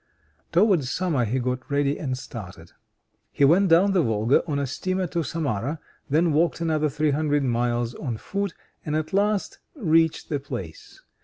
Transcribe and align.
Towards 0.51 0.89
summer 0.89 1.25
he 1.25 1.37
got 1.37 1.69
ready 1.69 1.99
and 1.99 2.17
started. 2.17 2.71
He 3.31 3.45
went 3.45 3.69
down 3.69 3.91
the 3.91 4.01
Volga 4.01 4.43
on 4.47 4.57
a 4.57 4.65
steamer 4.65 5.05
to 5.05 5.21
Samara, 5.21 5.79
then 6.09 6.33
walked 6.33 6.59
another 6.59 6.89
three 6.89 7.11
hundred 7.11 7.43
miles 7.43 7.93
on 7.93 8.17
foot, 8.17 8.55
and 8.83 8.95
at 8.95 9.13
last 9.13 9.59
reached 9.75 10.29
the 10.29 10.39
place. 10.39 11.03